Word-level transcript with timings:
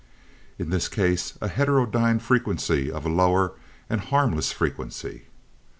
"In 0.57 0.71
this 0.71 0.87
case, 0.87 1.37
a 1.41 1.47
heterodyne 1.47 2.17
frequency 2.17 2.91
of 2.91 3.05
a 3.05 3.09
lower, 3.09 3.51
and 3.87 4.01
harmless 4.01 4.51
frequency." 4.51 5.25